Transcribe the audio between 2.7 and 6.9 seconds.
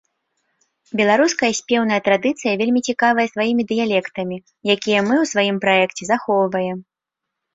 цікавая сваімі дыялектамі, якія мы ў сваім праекце захоўваем.